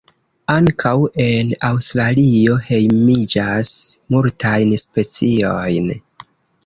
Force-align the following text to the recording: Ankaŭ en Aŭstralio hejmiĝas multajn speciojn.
Ankaŭ 0.53 0.93
en 1.25 1.51
Aŭstralio 1.67 2.57
hejmiĝas 2.69 3.75
multajn 4.17 4.75
speciojn. 4.85 5.97